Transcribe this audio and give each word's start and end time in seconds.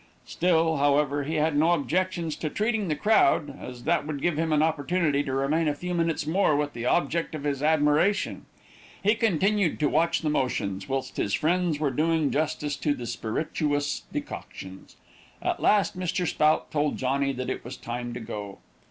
Still, 0.25 0.77
however, 0.77 1.25
he 1.25 1.35
had 1.35 1.55
no 1.55 1.73
objections 1.73 2.35
to 2.37 2.49
treating 2.49 2.87
the 2.87 2.95
crowd, 2.95 3.55
as 3.61 3.83
that 3.83 4.07
would 4.07 4.19
give 4.19 4.35
him 4.35 4.51
an 4.51 4.63
opportunity 4.63 5.21
to 5.21 5.31
remain 5.31 5.67
a 5.67 5.75
few 5.75 5.93
minutes 5.93 6.25
more 6.25 6.55
with 6.55 6.73
the 6.73 6.87
object 6.87 7.35
of 7.35 7.43
his 7.43 7.61
admiration. 7.61 8.47
He 9.03 9.13
continued 9.13 9.79
to 9.79 9.87
watch 9.87 10.21
the 10.23 10.29
motions, 10.31 10.89
whilst 10.89 11.17
his 11.17 11.35
friends 11.35 11.79
were 11.79 11.91
doing 11.91 12.31
justice 12.31 12.75
to 12.77 12.95
the 12.95 13.05
spirituous 13.05 14.01
decoctions. 14.11 14.95
At 15.39 15.59
last 15.61 15.95
Mr. 15.95 16.25
Spout 16.27 16.71
told 16.71 16.97
Johnny 16.97 17.31
that 17.33 17.51
it 17.51 17.63
was 17.63 17.77
time 17.77 18.11
to 18.15 18.19
go. 18.19 18.57